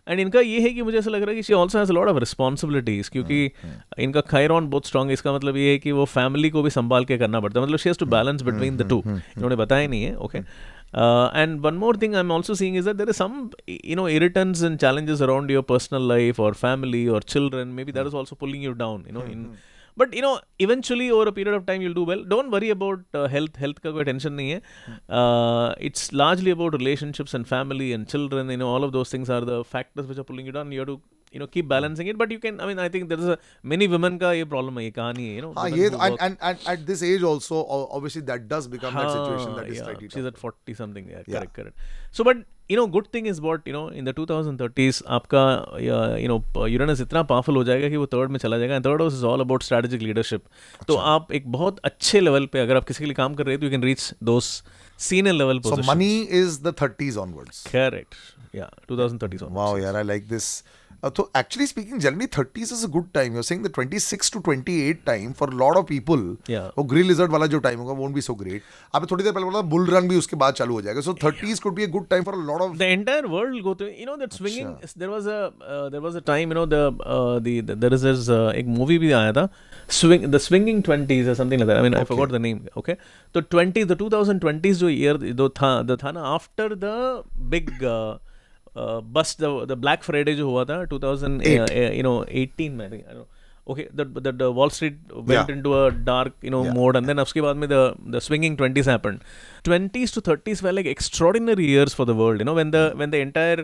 and 0.08 0.20
इनका 0.20 0.40
ये 0.40 0.60
है 0.60 0.70
कि 0.70 0.82
मुझे 0.82 0.98
ऐसा 0.98 1.10
लग 1.10 1.20
रहा 1.20 1.30
है 1.30 1.36
कि 1.36 1.42
she 1.42 1.52
also 1.52 1.78
has 1.78 1.92
lot 1.92 2.08
of 2.08 2.18
responsibilities 2.18 3.08
क्योंकि 3.08 3.48
hmm, 3.48 3.70
hmm. 3.70 3.98
इनका 3.98 4.20
खैर 4.20 4.52
बहुत 4.52 4.86
स्ट्रॉग 4.86 5.10
इसका 5.10 5.32
मतलब 5.32 5.56
ये 5.56 5.70
है 5.70 5.78
कि 5.78 5.92
वो 5.92 6.04
फैमिली 6.04 6.50
को 6.50 6.62
भी 6.62 6.70
संभाल 6.70 7.04
के 7.04 7.18
करना 7.18 7.40
पड़ता 7.40 7.60
है. 7.60 7.66
मतलब 7.66 7.78
she 7.78 7.88
has 7.88 7.98
to 7.98 8.06
balance 8.06 8.42
between 8.42 8.76
the 8.76 8.88
two 8.88 9.02
इन्होंने 9.06 9.56
बताया 9.56 9.88
नहीं 9.88 10.02
है 10.02 10.16
okay 10.16 10.38
and 10.38 11.60
one 11.60 11.74
more 11.74 11.96
thing 11.96 12.14
I 12.14 12.20
am 12.20 12.32
also 12.32 12.54
seeing 12.54 12.76
is 12.76 12.90
there 12.90 13.08
is 13.08 13.16
some 13.16 13.50
you 13.70 13.96
know 13.96 14.08
irritant 14.08 14.54
and 14.64 14.78
challenges 14.78 15.22
around 15.22 15.50
your 15.50 15.62
personal 15.62 16.08
life 16.08 16.40
और 16.40 16.54
फैमिली 16.54 17.06
और 17.08 17.22
children 17.22 17.68
may 17.68 17.84
be 17.84 17.92
that 17.92 18.06
is 18.06 18.14
also 18.14 18.36
pulling 18.36 18.64
you 18.64 18.72
down 18.72 19.04
you 19.08 19.12
know 19.12 19.24
in 19.26 19.52
but 19.97 20.13
you 20.13 20.21
know, 20.21 20.31
eventually 20.59 21.09
over 21.17 21.27
a 21.29 21.31
period 21.31 21.55
of 21.55 21.65
time 21.65 21.81
you'll 21.81 21.93
do 21.93 22.03
well. 22.03 22.23
Don't 22.35 22.51
worry 22.51 22.69
about 22.69 23.03
uh, 23.13 23.27
health. 23.35 23.55
Health 23.65 23.81
का 23.85 23.91
कोई 23.97 24.05
tension 24.11 24.35
नहीं 24.39 24.49
है. 24.51 24.61
Uh, 25.09 25.73
it's 25.89 26.11
largely 26.11 26.51
about 26.51 26.73
relationships 26.73 27.33
and 27.33 27.47
family 27.47 27.91
and 27.97 28.07
children. 28.15 28.49
You 28.49 28.57
know, 28.63 28.69
all 28.77 28.83
of 28.83 28.91
those 28.99 29.09
things 29.09 29.29
are 29.29 29.41
the 29.51 29.63
factors 29.75 30.07
which 30.07 30.17
are 30.17 30.29
pulling 30.31 30.45
you 30.45 30.51
down. 30.51 30.71
You 30.71 30.79
have 30.85 30.89
to 30.95 31.01
you 31.35 31.39
know 31.39 31.47
keep 31.53 31.67
balancing 31.67 32.07
it 32.07 32.17
but 32.19 32.31
you 32.33 32.39
can 32.43 32.59
i 32.63 32.67
mean 32.67 32.79
i 32.81 32.87
think 32.91 33.09
there 33.11 33.21
is 33.23 33.29
a 33.31 33.37
many 33.71 33.87
women 33.93 34.17
का 34.19 34.31
ये 34.33 34.43
problem 34.51 34.77
है 34.77 34.83
ये 34.83 34.91
कहानी 34.97 35.25
है 35.27 35.33
you 35.37 35.41
know 35.45 35.49
हाँ 35.57 35.63
women 35.65 35.79
ये 35.79 35.89
who 35.89 35.97
and, 36.05 36.13
work- 36.13 36.21
and, 36.27 36.37
and 36.49 36.67
at 36.73 36.85
this 36.89 37.01
age 37.07 37.23
also 37.29 37.57
o- 37.77 37.87
obviously 37.97 38.21
that 38.29 38.45
does 38.53 38.69
become 38.75 38.93
that 38.99 39.09
situation 39.15 39.57
that 39.57 39.67
is 39.73 39.79
yeah, 39.79 39.83
slightly 39.87 40.07
she's 40.13 40.27
tough. 40.27 40.31
at 40.33 40.37
40 40.37 40.75
something 40.81 41.09
yeah, 41.15 41.23
Yeah. 41.25 41.39
correct 41.39 41.53
correct 41.57 41.75
so 42.19 42.27
but 42.29 42.45
you 42.70 42.76
know 42.78 42.86
good 42.86 43.06
thing 43.14 43.26
is 43.26 43.40
what 43.40 43.64
you 43.66 43.72
know 43.72 43.86
in 44.00 44.08
the 44.08 44.12
2030s 44.14 45.02
आपका 45.16 45.42
you 45.80 46.28
know 46.28 46.66
Uranus 46.66 47.00
इतना 47.00 47.22
powerful 47.32 47.56
हो 47.56 47.64
जाएगा 47.64 47.88
कि 47.88 47.96
वो 47.96 48.06
third 48.06 48.30
में 48.30 48.38
चला 48.38 48.58
जाएगा 48.58 48.74
and 48.74 48.84
third 48.86 49.00
house 49.00 49.14
is 49.14 49.24
all 49.26 49.40
about 49.40 49.62
strategic 49.62 50.02
leadership 50.02 50.42
तो 50.88 50.94
अच्छा। 50.94 51.10
आप 51.12 51.32
एक 51.32 51.50
बहुत 51.52 51.78
अच्छे 51.84 52.20
लेवल 52.20 52.46
पे 52.52 52.60
अगर 52.60 52.76
आप 52.76 52.84
किसी 52.84 52.98
के 52.98 53.04
लिए 53.04 53.14
काम 53.14 53.34
कर 53.34 53.46
रहे 53.46 53.54
हैं 53.54 53.60
तो 53.60 53.66
you 53.66 53.70
can 53.70 53.82
reach 53.82 54.12
those 55.00 55.08
senior 55.08 55.34
level 55.34 55.60
so 55.60 55.76
money 55.76 56.12
is 56.42 56.60
the 56.68 56.72
30s 56.72 57.16
onwards 57.22 57.62
correct 57.72 58.14
या 58.54 58.70
2030s 58.92 59.42
on 59.42 59.54
wow 59.54 59.72
yeah 59.76 59.98
i 60.02 60.02
like 60.12 60.28
this 60.28 60.62
uh, 61.02 61.10
so 61.16 61.30
actually 61.34 61.66
speaking 61.66 62.00
generally 62.04 62.26
30s 62.26 62.72
is 62.72 62.84
a 62.84 62.88
good 62.88 63.06
time 63.14 63.32
you're 63.32 63.42
saying 63.50 63.62
the 63.62 63.68
26 63.68 64.30
to 64.30 64.40
28 64.40 65.06
time 65.06 65.32
for 65.32 65.48
a 65.48 65.54
lot 65.60 65.76
of 65.80 65.86
people 65.90 66.24
Yeah. 66.48 66.66
वो 66.78 66.84
grill 66.84 67.06
lizard 67.06 67.30
वाला 67.32 67.46
जो 67.46 67.58
time 67.66 67.78
होगा 67.80 67.94
won't 68.00 68.16
be 68.18 68.24
so 68.26 68.34
great 68.40 68.60
आपने 68.94 69.06
थोड़ी 69.10 69.24
देर 69.24 69.32
पहले 69.32 69.44
बोला 69.44 69.60
bull 69.74 69.86
run 69.90 70.08
भी 70.08 70.16
उसके 70.16 70.36
बाद 70.36 70.54
चालू 70.54 70.74
हो 70.74 70.82
जाएगा 70.82 71.00
so 71.08 71.14
30s 71.24 71.62
could 71.66 71.76
be 71.78 71.86
a 71.88 71.92
good 71.96 72.08
time 72.14 72.24
for 72.28 72.34
a 72.40 72.42
lot 72.50 72.64
of 72.66 72.76
the 72.82 72.88
entire 72.96 73.28
world 73.36 73.62
go 73.68 73.74
through 73.74 73.90
you 74.00 74.06
know 74.10 74.16
that 74.24 74.36
swinging 74.40 74.68
Achha. 74.74 74.92
there 75.04 75.10
was 75.14 75.26
a 75.26 75.52
uh, 75.74 75.88
there 75.94 76.04
was 76.08 76.20
a 76.20 76.24
time 76.32 76.54
you 76.54 76.58
know 76.60 76.66
the 76.74 76.82
uh, 77.16 77.38
the, 77.48 77.54
the 77.70 77.78
there 77.86 77.98
is 77.98 78.06
this 78.08 78.28
uh, 78.38 78.52
एक 78.62 78.66
movie 78.80 78.98
भी 79.06 79.12
आया 79.20 79.32
था 79.40 79.48
swing 80.00 80.28
the 80.36 80.42
swinging 80.48 80.82
20s 80.90 81.32
or 81.34 81.38
something 81.42 81.64
like 81.64 81.70
that 81.72 81.78
i 81.78 81.86
mean 81.88 81.94
okay. 82.00 82.06
i 82.08 82.10
forgot 82.12 82.36
the 82.38 82.42
name 82.48 82.60
okay 82.82 82.98
तो 83.34 83.42
20 83.56 83.86
the 83.94 83.96
2020s 84.04 84.84
जो 84.84 84.89
year 84.90 85.32
जो 85.32 85.48
था 85.48 85.86
the 85.86 85.96
था 85.96 86.10
ना 86.10 86.38
after 86.38 86.68
the 86.84 87.22
big 87.54 87.70
uh, 87.84 88.18
uh, 88.76 89.00
bust 89.00 89.40
the 89.40 89.66
the 89.66 89.76
black 89.76 90.02
friday 90.02 90.34
जो 90.34 90.50
हुआ 90.50 90.64
था 90.64 90.84
2000 90.88 91.40
uh, 91.40 91.66
uh, 91.66 91.92
you 91.92 92.02
know 92.02 92.24
18 92.24 92.70
में 92.70 93.24
okay 93.73 93.83
the, 93.99 94.03
the, 94.25 94.31
the 94.39 94.47
wall 94.57 94.71
street 94.73 94.97
went 95.13 95.31
Yeah. 95.35 95.47
into 95.53 95.69
a 95.77 95.85
dark 96.09 96.33
you 96.47 96.51
know 96.55 96.59
Yeah. 96.65 96.73
mode 96.79 96.97
and 96.99 97.11
then 97.11 97.19
उसके 97.23 97.41
बाद 97.45 97.55
में 97.61 97.67
the 97.71 97.79
the 98.15 98.19
swinging 98.25 98.57
20s 98.61 98.89
happened 98.91 99.23
20s 99.69 100.11
to 100.17 100.21
30s 100.27 100.61
were 100.65 100.73
like 100.79 100.89
extraordinary 100.91 101.65
years 101.75 101.95
for 101.99 102.05
the 102.09 102.15
world 102.19 102.43
you 102.43 102.47
know 102.49 102.53
when 102.59 102.73
the 102.75 102.83
when 103.01 103.15
the 103.15 103.21
entire 103.27 103.63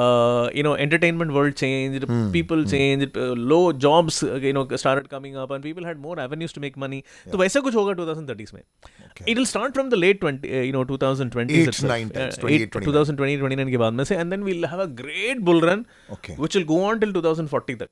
uh, 0.00 0.50
you 0.58 0.64
know 0.66 0.72
entertainment 0.86 1.32
world 1.36 1.54
changed 1.62 2.06
people 2.32 2.64
changed 2.72 3.16
uh, 3.26 3.28
low 3.52 3.60
jobs 3.86 4.18
uh, 4.22 4.32
you 4.46 4.54
know 4.56 4.64
started 4.84 5.06
coming 5.14 5.36
up 5.44 5.54
and 5.58 5.62
people 5.68 5.86
had 5.90 6.02
more 6.08 6.16
avenues 6.24 6.56
to 6.56 6.64
make 6.66 6.80
money 6.86 7.00
तो 7.34 7.38
वैसा 7.44 7.60
कुछ 7.68 7.74
होगा 7.80 7.94
2030s 8.00 8.52
में 8.56 8.62
it 8.62 9.38
will 9.42 9.48
ststart 9.52 9.78
from 9.80 9.92
the 9.94 10.00
late 10.06 10.20
20 10.26 10.50
uh, 10.56 10.64
you 10.70 10.74
know 10.78 10.84
2020s 10.90 11.54
Eight, 11.60 11.70
itself. 11.74 11.90
nine 11.92 12.10
times, 12.18 12.40
Uh, 12.40 12.48
28, 12.48 12.66
eight- 12.66 12.72
29. 12.80 12.90
2020 12.90 13.38
29 13.44 13.70
के 13.76 13.82
बाद 13.84 13.92
में 14.00 14.04
से 14.12 14.18
and 14.24 14.36
then 14.36 14.44
we'll 14.50 14.68
have 14.74 14.84
a 14.88 14.90
great 15.04 15.46
bull 15.50 15.62
run 15.70 15.86
Okay. 16.18 16.36
which 16.46 16.58
will 16.60 16.68
go 16.74 16.82
on 16.90 17.04
till 17.06 17.16
2040 17.20 17.78
तक 17.84 17.90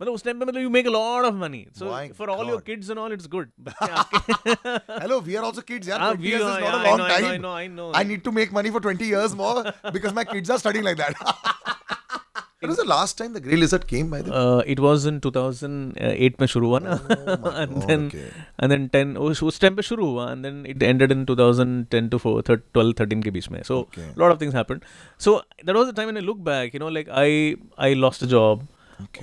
मतलब 0.00 0.12
उस 0.14 0.24
time 0.24 0.38
पे 0.40 0.44
मतलब 0.46 0.60
you 0.62 0.70
make 0.70 0.86
a 0.86 0.90
lot 0.90 1.24
of 1.24 1.34
money 1.40 1.64
so 1.78 1.84
My 1.90 2.12
for 2.18 2.28
all 2.30 2.48
your 2.48 2.56
God. 2.56 2.64
Kids 2.66 2.90
and 2.90 2.98
all 2.98 3.12
it's 3.12 3.26
good 3.34 3.50
बच्चे 3.68 3.90
आपके 4.02 5.02
hello 5.02 5.20
we 5.28 5.36
are 5.40 5.44
also 5.50 5.64
kids 5.70 5.90
yeah 5.92 6.02
Ah, 6.06 6.10
20 6.14 6.24
we 6.26 6.32
years 6.32 6.42
is 6.42 6.48
are- 6.48 6.60
not 6.60 6.68
yeah, 6.68 6.78
a 6.78 6.82
I 6.82 6.90
long 6.90 6.98
know, 7.02 7.06
I 7.06 7.20
know, 7.22 7.26
time 7.26 7.30
I 7.32 7.40
know, 7.46 7.54
I 7.62 7.66
know. 7.78 7.88
I 8.00 8.04
need 8.12 8.24
to 8.28 8.34
make 8.40 8.54
money 8.60 8.74
for 8.76 8.82
20 8.88 9.10
years 9.14 9.36
more 9.42 9.54
because 9.98 10.16
my 10.20 10.26
kids 10.34 10.54
are 10.56 10.58
studying 10.64 10.88
like 10.90 11.02
that 11.04 11.22
When 12.64 12.70
was 12.72 12.78
the 12.80 12.84
last 12.90 13.16
time 13.18 13.32
the 13.36 13.40
grey 13.46 13.56
lizard 13.62 13.82
came 13.88 14.12
by 14.12 14.18
the 14.26 14.30
Uh, 14.42 14.60
it 14.74 14.80
was 14.84 15.02
in 15.08 15.16
2008 15.24 16.38
में 16.40 16.46
शुरू 16.52 16.68
हुआ 16.68 16.78
ना 16.84 16.94
and 17.62 17.74
God, 17.74 17.82
then 17.90 18.06
okay. 18.12 18.22
and 18.66 18.74
then 18.74 18.86
10 18.94 19.10
उस 19.26 19.42
उस 19.50 19.60
time 19.64 19.74
पे 19.76 19.82
शुरू 19.88 20.06
हुआ 20.12 20.24
and 20.36 20.48
then 20.48 20.62
it 20.74 20.84
ended 20.92 21.12
in 21.16 21.26
2010 21.32 22.08
to 22.14 22.20
4 22.24 22.32
thir- 22.48 22.58
12 22.78 22.94
13 23.02 23.24
के 23.24 23.30
बीच 23.36 23.48
में 23.56 23.60
so 23.70 23.78
Okay. 23.82 24.06
a 24.14 24.22
lot 24.24 24.34
of 24.36 24.40
things 24.44 24.56
happened 24.60 24.88
so 25.26 25.34
that 25.68 25.80
was 25.80 25.90
the 25.92 25.96
time 26.00 26.10
when 26.12 26.20
I 26.22 26.24
look 26.30 26.40
back 26.50 26.78
you 26.78 26.82
know 26.84 26.90
like 26.98 27.12
I 27.26 27.28
I 27.88 27.92
lost 28.06 28.26
a 28.28 28.30
job 28.34 28.64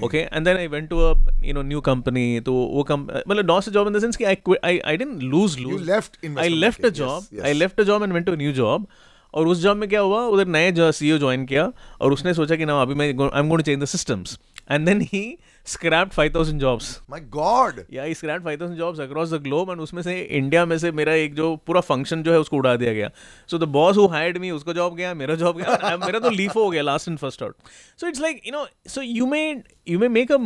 Okay 0.03 0.19
and 0.19 0.45
then 0.45 0.57
I 0.57 0.67
went 0.67 0.91
to 0.91 0.99
a 0.99 1.15
you 1.45 1.55
know 1.55 1.63
new 1.63 1.81
company 1.81 2.41
तो 2.41 2.53
वो 2.53 2.87
मतलब 2.91 3.47
नॉस 3.47 3.69
job 3.69 3.87
in 3.87 3.93
the 3.93 3.99
sense 3.99 4.17
कि 4.17 4.25
I 4.25 4.37
I 4.65 4.79
I 4.79 4.97
didn't 4.97 5.23
lose 5.23 5.59
lose 5.59 5.91
left 5.91 6.39
I 6.39 6.49
left 6.49 6.85
a 6.85 6.89
job 6.89 7.27
I 7.45 7.53
left 7.53 7.81
a 7.81 7.83
job 7.83 8.03
and 8.03 8.13
went 8.13 8.27
to 8.27 8.33
a 8.33 8.37
new 8.37 8.53
job 8.53 8.87
और 9.35 9.47
उस 9.47 9.59
job 9.59 9.77
में 9.77 9.89
क्या 9.89 10.01
हुआ? 10.01 10.23
उधर 10.23 10.47
नए 10.47 10.73
सीईओ 10.79 11.19
ज्वाइन 11.19 11.47
किया 11.47 11.73
और 12.01 12.13
उसने 12.13 12.35
सोचा 12.35 12.57
कि 12.57 12.65
ना 12.65 12.83
अभी 12.83 12.95
मैं 12.95 13.07
I 13.07 13.11
am 13.11 13.27
going 13.27 13.57
to 13.57 13.63
change 13.63 13.83
the 13.83 13.85
systems 13.85 14.39
and 14.71 14.87
then 14.87 15.01
he 15.01 15.39
scrapped 15.69 16.13
5000 16.13 16.59
jobs 16.61 16.87
My 17.13 17.19
God. 17.35 17.81
या 17.93 18.03
he 18.03 18.15
scrapped 18.15 18.47
5000 18.47 18.77
jobs 18.77 19.01
across 19.01 19.33
the 19.33 19.41
globe 19.43 19.71
and 19.71 19.81
उसमें 19.81 20.03
से 20.03 20.19
इंडिया 20.21 20.65
में 20.67 20.77
से 20.79 20.93
मेरा 21.01 21.15
एक 21.15 21.35
जो 21.35 21.55
पूरा 21.67 21.81
फ़ंक्शन 21.81 22.23
जो 22.23 22.33
है 22.33 22.39
उसको 22.41 22.57
उड़ा 22.57 22.75
दिया 22.77 22.93
गया। 22.93 23.11
So 23.51 23.59
the 23.59 23.69
boss 23.79 23.97
who 23.97 24.07
hired 24.09 24.39
me 24.39 24.51
उसको 24.51 24.75
जॉब 24.75 24.95
गया 24.97 25.13
मेरा 25.15 25.35
जॉब 25.43 25.59
गया 25.59 25.97
मेरा 25.97 26.19
तो 26.19 26.31
लीफो 26.31 26.65
हो 26.65 26.71
गया 26.71 26.83
last 26.83 27.09
and 27.09 27.19
first 27.19 27.43
out 27.43 27.57
so 28.01 28.09
it's 28.09 28.21
like 28.21 28.41
you 28.47 28.53
know 28.53 28.67
so 28.89 29.03
you 29.03 29.27
may 29.27 29.43
you 29.89 29.99
may 29.99 30.09
make 30.09 30.33
a 30.33 30.39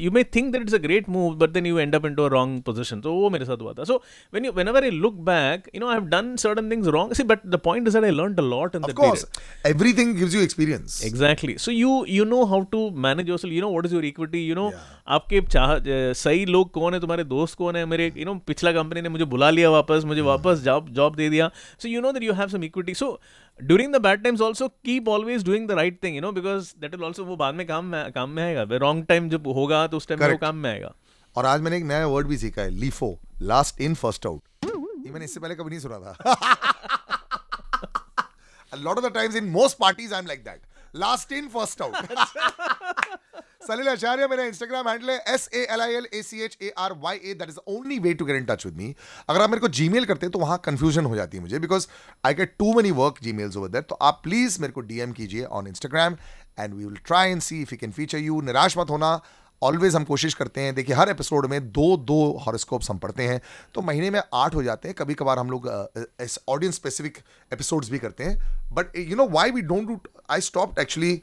you 0.00 0.10
may 0.10 0.24
think 0.36 0.52
that 0.52 0.62
it's 0.62 0.74
a 0.74 0.78
great 0.82 1.08
move 1.08 1.34
but 1.38 1.50
then 1.50 1.66
you 1.66 1.78
end 1.78 1.94
up 1.94 2.06
into 2.06 2.24
a 2.24 2.28
wrong 2.28 2.62
position 2.62 3.00
तो 3.00 3.12
वो 3.14 3.30
मेरे 3.30 3.44
साथ 3.44 3.62
हुआ 3.62 3.72
था। 3.78 3.84
So 3.84 3.96
when 4.32 4.44
you 4.44 4.52
whenever 4.52 4.84
I 4.84 4.90
look 4.90 5.14
back 5.30 5.70
you 5.74 5.80
know 5.80 5.88
I 5.88 5.94
have 5.94 6.04
done 6.16 6.34
certain 6.44 6.70
things 6.70 6.88
wrong 6.98 7.12
see 7.14 7.22
but 7.32 7.46
the 7.46 7.60
point 7.64 7.88
is 7.88 7.94
that 7.94 8.04
I 8.04 8.10
learned 8.10 8.40
a 8.40 8.44
lot 8.44 8.76
in 8.76 8.82
Of 8.82 8.88
that 8.88 8.96
course. 8.98 9.24
Everything 9.72 10.14
gives 10.20 10.38
you 10.38 10.46
experience. 10.48 11.02
Exactly 11.06 11.56
so 11.58 11.72
you 11.72 12.04
you 12.08 12.24
know 12.24 12.44
how 12.44 12.60
to 12.72 12.88
manage 13.06 13.28
your 13.28 13.48
you 13.48 13.60
know 13.60 13.70
what 13.70 13.86
is 13.86 13.94
your 13.94 14.04
equity 14.04 14.46
you 14.46 14.54
know 14.58 14.70
आपके 15.08 15.40
चाह 15.42 16.12
सही 16.20 16.44
लोग 16.46 16.70
कौन 16.72 16.94
है 16.94 17.00
तुम्हारे 17.00 17.24
दोस्त 17.24 17.56
कौन 17.58 17.76
है 17.76 17.84
मेरे 17.86 18.12
यू 18.16 18.24
नो 18.24 18.34
पिछला 18.46 18.72
कंपनी 18.72 19.00
ने 19.00 19.08
मुझे 19.08 19.24
बुला 19.34 19.50
लिया 19.50 19.70
वापस 19.70 20.04
मुझे 20.06 20.20
वापस 20.22 20.58
जॉब 20.64 20.88
जॉब 20.94 21.16
दे 21.16 21.28
दिया। 21.30 21.50
So 21.82 21.88
you 21.88 22.00
know 22.00 22.12
that 22.12 22.22
you 22.22 22.32
have 22.34 22.48
some 22.48 22.64
equity 22.64 22.94
so 22.94 23.08
during 23.60 23.94
the 23.94 24.00
bad 24.02 24.22
times 24.22 24.40
also 24.40 24.68
keep 24.68 25.08
always 25.08 25.44
doing 25.44 25.68
the 25.68 25.72
right 25.80 26.02
thing 26.04 26.16
you 26.16 26.22
know 26.22 26.32
because 26.32 26.72
that 26.80 26.94
will 26.94 27.04
also 27.04 27.24
वो 27.24 27.36
बाद 27.36 27.54
में 27.54 27.66
काम 27.66 27.84
में 27.84 28.12
काम 28.12 28.30
में 28.30 28.42
आएगा। 28.42 28.62
रॉन्ग 28.78 29.04
टाइम 29.08 29.28
जब 29.28 29.46
होगा 29.56 29.86
तो 29.86 29.96
उस 29.96 30.08
टाइम 30.08 30.20
में 30.20 30.30
वो 30.30 30.36
काम 30.38 30.56
में 30.56 30.70
आएगा। 30.70 30.94
और 31.36 31.46
आज 31.46 31.60
मैंने 31.60 31.76
एक 31.76 31.84
नया 31.84 32.06
वर्ड 32.06 32.26
भी 32.26 32.38
सीखा 32.38 32.62
है 32.62 32.70
LIFO 32.80 33.18
last 33.42 33.80
in 33.80 33.94
first 33.94 34.26
out 34.26 34.42
ये 34.64 35.12
मैंने 35.12 35.24
इससे 35.24 35.40
पहले 35.40 35.54
कभी 35.54 35.70
नहीं 35.70 35.80
सुना 35.80 35.98
था। 35.98 36.12
A 38.70 38.78
lot 38.78 38.98
of 38.98 39.04
the 39.04 39.10
times 39.12 39.36
in 39.38 39.46
most 39.52 39.76
parties 39.82 40.10
I'm 40.16 40.26
like 40.30 40.40
that. 40.46 40.58
Last 41.02 41.30
in 41.32 41.46
first 41.52 41.80
out. 41.84 41.94
Salil 43.68 43.88
Acharya 43.88 44.26
मेरा 44.26 44.44
इंस्टाग्राम 44.44 44.88
हैंडल 44.88 45.10
है 45.10 45.34
S 45.34 45.48
A 45.54 45.66
L 45.70 45.80
I 45.80 45.94
L 45.94 46.06
A 46.14 46.22
C 46.22 46.40
H 46.40 46.56
A 46.62 46.72
R 46.78 46.92
Y 46.92 47.16
A 47.16 47.34
that 47.34 47.48
is 47.48 47.58
only 47.68 47.98
way 47.98 48.14
to 48.14 48.24
get 48.24 48.36
in 48.36 48.44
touch 48.44 48.66
with 48.66 48.76
me 48.76 48.94
अगर 49.28 49.42
आप 49.42 49.50
मेरे 49.50 49.60
को 49.60 49.68
Gmail 49.68 50.04
करते 50.04 50.26
हैं 50.26 50.30
तो 50.30 50.38
वहाँ 50.38 50.60
मुझे 51.40 51.58
because 51.58 51.86
I 52.26 52.34
get 52.34 52.54
to 52.58 52.72
many 52.74 52.90
work 52.90 53.14
Gmails 53.32 53.56
over 53.56 53.68
that 53.68 53.84
तो 53.84 53.98
को 54.70 54.80
डीएम 54.80 55.12
कीजिए 55.12 55.44
on 55.44 55.66
Instagram 55.66 56.16
and 56.60 56.74
we 56.74 56.84
will 56.84 56.96
try 57.06 57.30
and 57.30 57.42
see 57.42 57.60
if 57.62 57.74
you 57.74 57.78
can 57.80 57.92
feature 57.92 58.18
you 58.18 58.40
निराश 58.40 58.78
मत 58.78 58.90
होना 58.90 59.20
ऑलवेज 59.62 59.94
हम 59.96 60.04
कोशिश 60.04 60.34
करते 60.34 60.60
हैं। 60.60 60.74
देखिए, 60.74 60.94
हर 60.96 61.08
एपिसोड 61.08 61.46
में 61.46 61.70
दो 61.72 61.96
दो 61.96 62.18
हॉरोस्कोप्स 62.46 62.90
हम 62.90 62.98
पढ़ते 62.98 63.22
हैं 63.22 63.40
तो 63.74 63.82
महीने 63.82 64.10
में 64.10 64.20
आठ 64.34 64.54
हो 64.54 64.62
जाते 64.62 64.88
हैं। 64.88 64.94
कभी 64.98 65.14
कभार 65.14 65.38
हम 65.38 65.50
लोग 65.50 65.66
ऑडियंस 66.48 66.74
स्पेसिफिक 66.74 67.18
एपिसोड्स 67.52 67.90
भी 67.90 67.98
करते 67.98 68.24
हैं 68.24 68.74
but 68.74 68.96
you 68.98 69.16
know 69.16 69.28
why 69.28 69.50
we 69.50 69.60
don't 69.62 69.88
do 69.88 69.98
I 70.30 70.40
stop 70.40 70.78
actually 70.80 71.20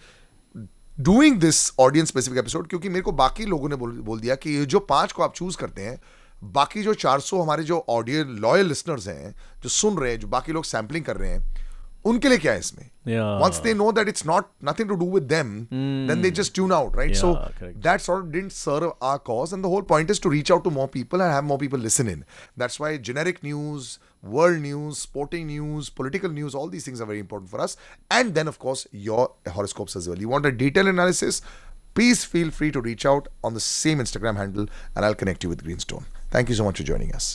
doing 0.99 1.39
this 1.39 1.57
audience 1.79 2.07
specific 2.07 2.39
episode 2.39 2.67
क्योंकि 2.67 2.89
मेरे 2.89 3.01
को 3.01 3.11
बाकी 3.11 3.45
लोगों 3.45 3.69
ने 3.69 3.75
बोल, 3.75 3.91
बोल 3.91 4.19
दिया 4.19 4.35
कि 4.35 4.65
जो 4.65 4.79
पाँच 4.79 5.11
को 5.11 5.23
आप 5.23 5.33
चूज़ 5.33 5.57
करते 5.57 5.81
हैं 5.81 5.99
बाकी 6.43 6.83
जो 6.83 6.93
400 6.93 7.41
हमारे 7.41 7.63
जो 7.63 7.85
ऑडियो 7.89 8.23
लॉयल 8.23 8.65
लिसनर्स 8.65 9.07
हैं 9.07 9.35
जो 9.63 9.69
सुन 9.69 9.97
रहे 9.97 10.11
हैं 10.11 10.19
जो 10.19 10.27
बाकी 10.27 10.51
लोग 10.51 10.65
सैम्पलिंग 10.65 11.05
कर 11.05 11.17
रहे 11.17 11.29
हैं 11.29 11.55
उनके 12.10 12.28
लिए 12.28 12.38
क्या 12.46 12.52
है 12.52 12.58
इसमें 12.58 12.86
Yeah. 13.10 13.28
once 13.42 13.58
they 13.64 13.72
know 13.76 13.84
that 13.98 14.08
it's 14.10 14.24
not 14.28 14.48
nothing 14.68 14.88
to 14.88 14.96
do 15.02 15.06
with 15.12 15.28
them 15.28 15.52
then 16.08 16.22
they 16.24 16.30
just 16.38 16.52
tune 16.58 16.72
out 16.78 16.96
right 17.00 17.14
so 17.20 17.28
Yeah, 17.36 17.46
correct. 17.60 17.78
that 17.86 18.02
sort 18.06 18.24
of 18.24 18.26
didn't 18.34 18.54
serve 18.56 18.84
our 19.10 19.20
cause 19.28 19.54
and 19.56 19.66
the 19.66 19.70
whole 19.74 19.86
point 19.92 20.12
is 20.14 20.20
to 20.26 20.32
reach 20.34 20.52
out 20.56 20.62
to 20.66 20.72
more 20.74 20.86
people 20.96 21.24
and 21.26 21.32
have 21.36 21.46
more 21.52 21.58
people 21.62 21.82
listen 21.86 22.10
in 22.14 22.20
that's 22.64 22.78
why 22.84 22.90
generic 23.10 23.40
news 23.48 23.88
world 24.36 24.60
news 24.66 25.00
sporting 25.06 25.46
news 25.52 25.88
political 26.02 26.36
news 26.40 26.58
all 26.62 26.68
these 26.76 26.88
things 26.90 27.00
are 27.06 27.08
very 27.12 27.24
important 27.24 27.50
for 27.54 27.62
us 27.68 27.76
and 28.20 28.34
then 28.40 28.52
of 28.54 28.60
course 28.66 28.86
your 29.08 29.24
horoscopes 29.58 29.96
as 30.02 30.10
well 30.12 30.24
you 30.26 30.32
want 30.36 30.50
a 30.52 30.54
detailed 30.64 30.92
analysis 30.94 31.40
please 32.00 32.24
feel 32.36 32.50
free 32.60 32.70
to 32.78 32.84
reach 32.90 33.06
out 33.14 33.32
on 33.50 33.54
the 33.60 33.66
same 33.70 34.04
instagram 34.08 34.42
handle 34.44 34.68
and 34.94 35.04
i'll 35.10 35.20
connect 35.24 35.42
you 35.48 35.54
with 35.56 35.64
greenstone 35.70 36.04
thank 36.36 36.48
you 36.54 36.60
so 36.62 36.68
much 36.70 36.84
for 36.84 36.88
joining 36.94 37.14
us 37.22 37.30